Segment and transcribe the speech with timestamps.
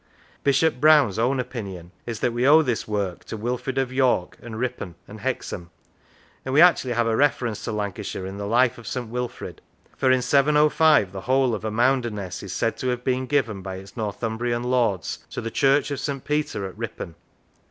[0.43, 4.57] Bishop Browne's own opinion is that we owe this work to Wilfrid of York and
[4.59, 5.69] Ripon and Hexham,
[6.43, 9.09] and we actually have a reference to Lancashire in the life of St.
[9.09, 9.61] Wilfrid,
[9.95, 13.95] for in 705 the whole of Amounderness is said to have been given by its
[13.95, 16.25] Northumbrian lords to the church of St.
[16.25, 17.13] Peter, at Ripon.